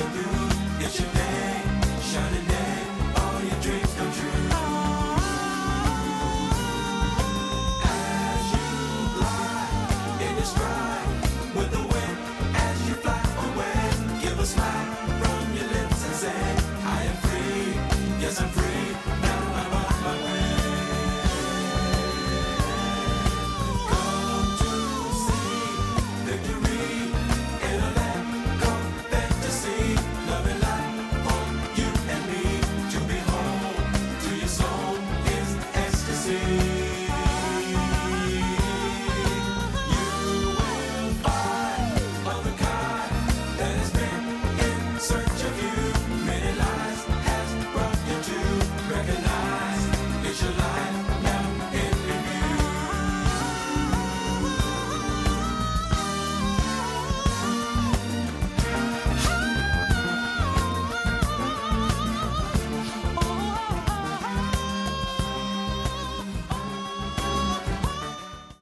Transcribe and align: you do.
you 0.00 0.08
do. 0.08 0.39